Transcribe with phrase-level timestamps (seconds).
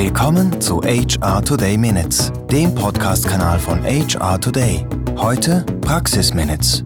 [0.00, 4.86] Willkommen zu HR Today Minutes, dem Podcast-Kanal von HR Today.
[5.16, 6.84] Heute Praxis Minutes.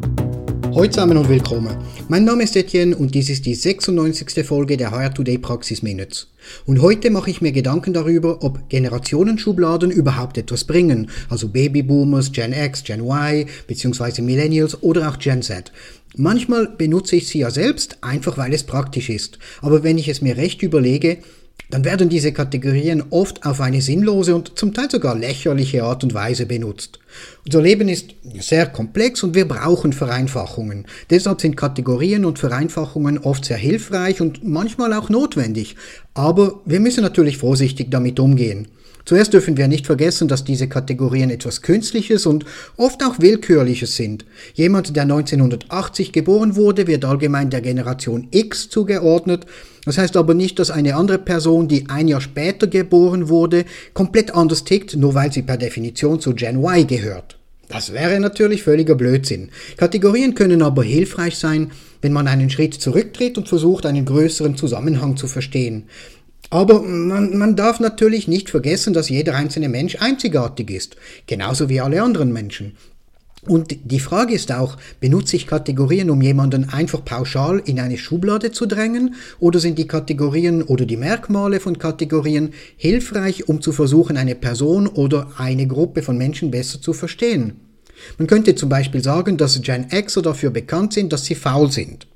[0.75, 1.77] Hallo zusammen und willkommen.
[2.09, 4.47] Mein Name ist Etienne und dies ist die 96.
[4.47, 6.29] Folge der HR Today Praxis Minutes.
[6.65, 12.55] Und heute mache ich mir Gedanken darüber, ob Generationenschubladen überhaupt etwas bringen, also Babyboomers, Gen
[12.55, 15.71] X, Gen Y, beziehungsweise Millennials oder auch Gen Z.
[16.17, 19.39] Manchmal benutze ich sie ja selbst, einfach weil es praktisch ist.
[19.61, 21.19] Aber wenn ich es mir recht überlege,
[21.71, 26.15] dann werden diese Kategorien oft auf eine sinnlose und zum Teil sogar lächerliche Art und
[26.15, 26.99] Weise benutzt.
[27.45, 30.87] Unser Leben ist sehr komplex und wir brauchen Vereinfachungen.
[31.11, 35.77] Deshalb sind Kategorien und Vereinfachungen oft sehr hilfreich und manchmal auch notwendig.
[36.15, 38.69] Aber wir müssen natürlich vorsichtig damit umgehen.
[39.05, 42.45] Zuerst dürfen wir nicht vergessen, dass diese Kategorien etwas Künstliches und
[42.77, 44.25] oft auch Willkürliches sind.
[44.55, 49.47] Jemand, der 1980 geboren wurde, wird allgemein der Generation X zugeordnet.
[49.85, 54.33] Das heißt aber nicht, dass eine andere Person, die ein Jahr später geboren wurde, komplett
[54.35, 57.39] anders tickt, nur weil sie per Definition zu Gen Y gehört.
[57.69, 59.49] Das wäre natürlich völliger Blödsinn.
[59.79, 61.71] Kategorien können aber hilfreich sein,
[62.03, 65.85] wenn man einen Schritt zurücktritt und versucht, einen größeren Zusammenhang zu verstehen.
[66.53, 71.81] Aber man, man darf natürlich nicht vergessen, dass jeder einzelne Mensch einzigartig ist, genauso wie
[71.81, 72.77] alle anderen Menschen.
[73.47, 78.53] Und die Frage ist auch, benutze ich Kategorien, um jemanden einfach pauschal in eine Schublade
[78.53, 84.19] zu drängen, oder sind die Kategorien oder die Merkmale von Kategorien hilfreich, um zu versuchen,
[84.19, 87.61] eine Person oder eine Gruppe von Menschen besser zu verstehen?
[88.19, 92.07] Man könnte zum Beispiel sagen, dass Gen Xer dafür bekannt sind, dass sie faul sind.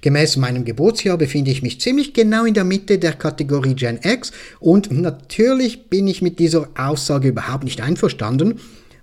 [0.00, 4.32] Gemäß meinem Geburtsjahr befinde ich mich ziemlich genau in der Mitte der Kategorie Gen X
[4.60, 8.60] und natürlich bin ich mit dieser Aussage überhaupt nicht einverstanden.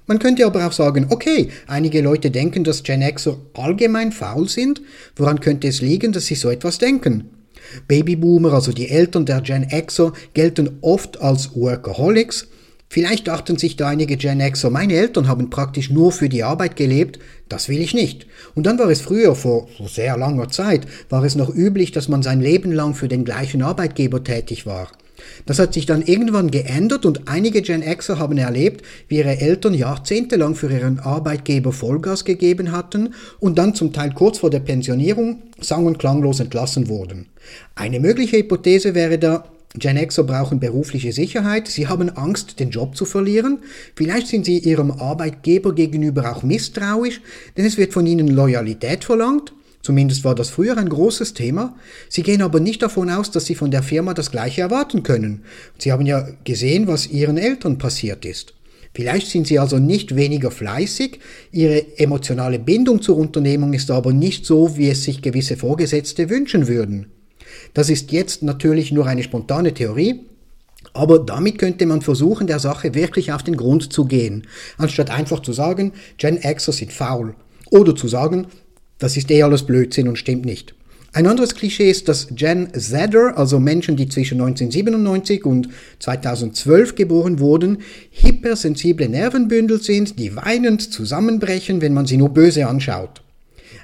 [0.07, 4.81] Man könnte aber auch sagen, okay, einige Leute denken, dass Gen Xer allgemein faul sind.
[5.15, 7.29] Woran könnte es liegen, dass sie so etwas denken?
[7.87, 12.47] Babyboomer, also die Eltern der Gen Xer, gelten oft als Workaholics
[12.87, 16.75] Vielleicht dachten sich da einige Gen Xer, meine Eltern haben praktisch nur für die Arbeit
[16.75, 17.19] gelebt,
[17.49, 18.27] das will ich nicht.
[18.53, 22.07] Und dann war es früher, vor, vor sehr langer Zeit, war es noch üblich, dass
[22.07, 24.87] man sein Leben lang für den gleichen Arbeitgeber tätig war.
[25.45, 29.73] Das hat sich dann irgendwann geändert und einige Gen Xer haben erlebt, wie ihre Eltern
[29.73, 35.41] jahrzehntelang für ihren Arbeitgeber Vollgas gegeben hatten und dann zum Teil kurz vor der Pensionierung
[35.59, 37.27] sang- und klanglos entlassen wurden.
[37.75, 39.45] Eine mögliche Hypothese wäre da,
[39.77, 43.59] Gen Xer brauchen berufliche Sicherheit, sie haben Angst, den Job zu verlieren,
[43.95, 47.21] vielleicht sind sie ihrem Arbeitgeber gegenüber auch misstrauisch,
[47.57, 51.75] denn es wird von ihnen Loyalität verlangt, zumindest war das früher ein großes Thema,
[52.09, 55.43] sie gehen aber nicht davon aus, dass sie von der Firma das gleiche erwarten können.
[55.77, 58.53] Sie haben ja gesehen, was ihren Eltern passiert ist.
[58.93, 61.19] Vielleicht sind sie also nicht weniger fleißig,
[61.51, 66.69] ihre emotionale Bindung zur Unternehmung ist aber nicht so, wie es sich gewisse Vorgesetzte wünschen
[66.69, 67.07] würden.
[67.75, 70.21] Das ist jetzt natürlich nur eine spontane Theorie,
[70.93, 74.47] aber damit könnte man versuchen, der Sache wirklich auf den Grund zu gehen,
[74.77, 77.35] anstatt einfach zu sagen, Gen Xer sind faul.
[77.69, 78.47] Oder zu sagen,
[78.97, 80.73] das ist eh alles Blödsinn und stimmt nicht.
[81.11, 85.67] Ein anderes Klischee ist, dass Gen Zer, also Menschen, die zwischen 1997 und
[85.99, 87.79] 2012 geboren wurden,
[88.11, 93.21] hypersensible Nervenbündel sind, die weinend zusammenbrechen, wenn man sie nur böse anschaut.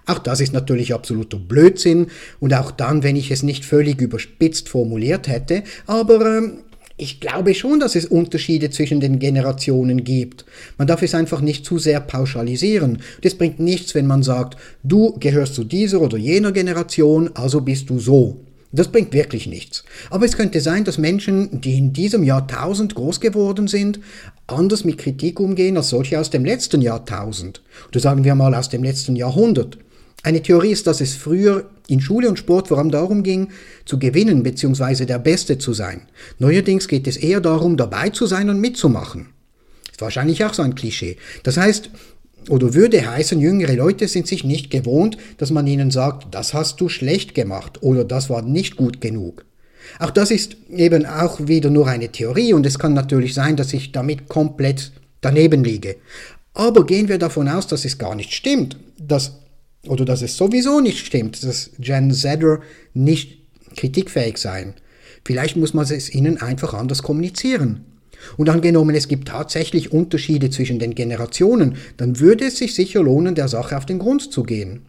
[0.06, 2.08] Auch das ist natürlich absoluter Blödsinn
[2.40, 6.60] und auch dann, wenn ich es nicht völlig überspitzt formuliert hätte, aber ähm,
[7.02, 10.46] ich glaube schon, dass es Unterschiede zwischen den Generationen gibt.
[10.78, 13.00] Man darf es einfach nicht zu sehr pauschalisieren.
[13.24, 17.90] Es bringt nichts, wenn man sagt, du gehörst zu dieser oder jener Generation, also bist
[17.90, 18.42] du so.
[18.72, 19.84] Das bringt wirklich nichts.
[20.12, 24.00] Aber es könnte sein, dass Menschen, die in diesem Jahrtausend groß geworden sind,
[24.48, 27.62] anders mit Kritik umgehen als solche aus dem letzten Jahrtausend.
[27.90, 29.78] Oder sagen wir mal aus dem letzten Jahrhundert.
[30.24, 33.50] Eine Theorie ist, dass es früher in Schule und Sport vor allem darum ging,
[33.86, 35.06] zu gewinnen bzw.
[35.06, 36.04] der Beste zu sein.
[36.38, 39.30] Neuerdings geht es eher darum, dabei zu sein und mitzumachen.
[39.92, 41.18] Ist wahrscheinlich auch so ein Klischee.
[41.44, 41.90] Das heißt,
[42.50, 46.82] oder würde heißen, jüngere Leute sind sich nicht gewohnt, dass man ihnen sagt, das hast
[46.82, 49.46] du schlecht gemacht oder das war nicht gut genug.
[50.00, 53.74] Auch das ist eben auch wieder nur eine Theorie und es kann natürlich sein, dass
[53.74, 54.92] ich damit komplett
[55.22, 55.98] daneben liege.
[56.54, 59.41] Aber gehen wir davon aus, dass es gar nicht stimmt, dass
[59.88, 62.62] oder dass es sowieso nicht stimmt, dass Gen Zedder
[62.94, 63.40] nicht
[63.76, 64.76] kritikfähig seien.
[65.26, 67.86] Vielleicht muss man es ihnen einfach anders kommunizieren.
[68.38, 73.34] Und angenommen, es gibt tatsächlich Unterschiede zwischen den Generationen, dann würde es sich sicher lohnen,
[73.34, 74.82] der Sache auf den Grund zu gehen.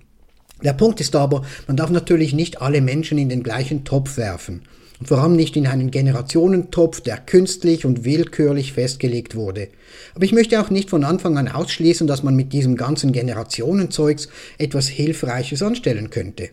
[0.62, 4.62] Der Punkt ist aber, man darf natürlich nicht alle Menschen in den gleichen Topf werfen
[5.02, 9.66] und vor allem nicht in einen Generationentopf, der künstlich und willkürlich festgelegt wurde.
[10.14, 14.28] Aber ich möchte auch nicht von Anfang an ausschließen, dass man mit diesem ganzen Generationenzeugs
[14.58, 16.50] etwas Hilfreiches anstellen könnte.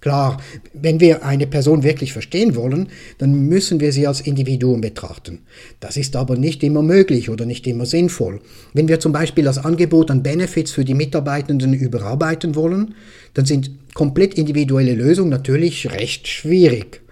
[0.00, 0.40] Klar,
[0.72, 2.88] wenn wir eine Person wirklich verstehen wollen,
[3.18, 5.40] dann müssen wir sie als Individuum betrachten.
[5.78, 8.40] Das ist aber nicht immer möglich oder nicht immer sinnvoll.
[8.72, 12.94] Wenn wir zum Beispiel das Angebot an Benefits für die Mitarbeitenden überarbeiten wollen,
[13.34, 17.02] dann sind komplett individuelle Lösungen natürlich recht schwierig.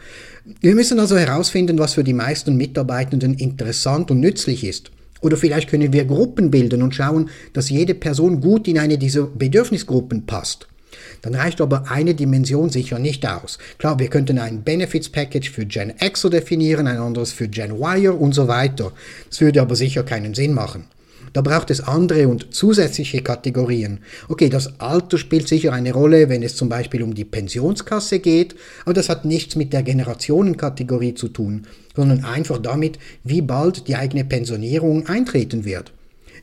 [0.60, 4.90] Wir müssen also herausfinden, was für die meisten Mitarbeitenden interessant und nützlich ist.
[5.20, 9.24] Oder vielleicht können wir Gruppen bilden und schauen, dass jede Person gut in eine dieser
[9.24, 10.66] Bedürfnisgruppen passt.
[11.20, 13.58] Dann reicht aber eine Dimension sicher nicht aus.
[13.76, 18.16] Klar, wir könnten ein Benefits Package für Gen X definieren, ein anderes für Gen Y
[18.16, 18.92] und so weiter.
[19.28, 20.84] Das würde aber sicher keinen Sinn machen.
[21.32, 24.00] Da braucht es andere und zusätzliche Kategorien.
[24.28, 28.56] Okay, das Alter spielt sicher eine Rolle, wenn es zum Beispiel um die Pensionskasse geht,
[28.84, 33.96] aber das hat nichts mit der Generationenkategorie zu tun, sondern einfach damit, wie bald die
[33.96, 35.92] eigene Pensionierung eintreten wird.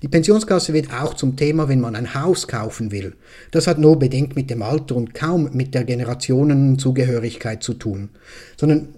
[0.01, 3.13] Die Pensionskasse wird auch zum Thema, wenn man ein Haus kaufen will.
[3.51, 8.10] Das hat nur bedingt mit dem Alter und kaum mit der Generationenzugehörigkeit zu tun,
[8.57, 8.89] sondern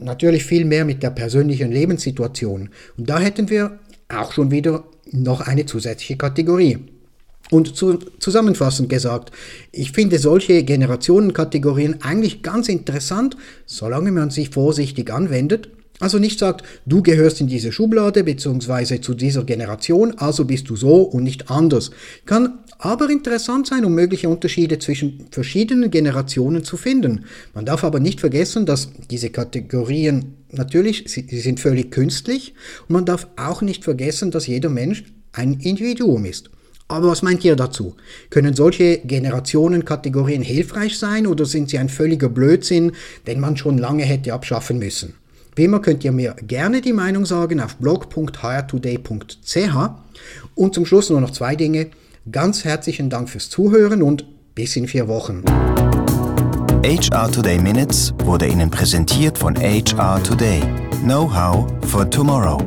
[0.00, 2.70] natürlich viel mehr mit der persönlichen Lebenssituation.
[2.96, 3.78] Und da hätten wir
[4.10, 6.78] auch schon wieder noch eine zusätzliche Kategorie.
[7.50, 9.32] Und zu, zusammenfassend gesagt,
[9.72, 13.36] ich finde solche Generationenkategorien eigentlich ganz interessant,
[13.66, 15.68] solange man sie vorsichtig anwendet
[16.00, 19.00] also nicht sagt, du gehörst in diese Schublade bzw.
[19.00, 21.90] zu dieser Generation, also bist du so und nicht anders.
[22.24, 27.26] Kann aber interessant sein, um mögliche Unterschiede zwischen verschiedenen Generationen zu finden.
[27.54, 32.54] Man darf aber nicht vergessen, dass diese Kategorien natürlich, sie, sie sind völlig künstlich
[32.88, 36.50] und man darf auch nicht vergessen, dass jeder Mensch ein Individuum ist.
[36.88, 37.94] Aber was meint ihr dazu?
[38.30, 42.92] Können solche Generationenkategorien hilfreich sein oder sind sie ein völliger Blödsinn,
[43.28, 45.19] den man schon lange hätte abschaffen müssen?
[45.60, 49.90] Wie immer könnt ihr mir gerne die Meinung sagen auf blog.hiretoday.ch.
[50.54, 51.88] Und zum Schluss nur noch zwei Dinge.
[52.32, 54.24] Ganz herzlichen Dank fürs Zuhören und
[54.54, 55.42] bis in vier Wochen.
[56.82, 60.62] HR Today Minutes wurde Ihnen präsentiert von HR Today.
[61.04, 62.58] Know-how for tomorrow.